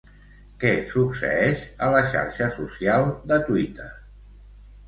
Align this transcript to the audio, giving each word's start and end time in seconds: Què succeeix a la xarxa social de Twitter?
Què 0.63 0.71
succeeix 0.93 1.61
a 1.87 1.89
la 1.97 2.01
xarxa 2.15 2.49
social 2.57 3.07
de 3.33 3.41
Twitter? 3.51 3.93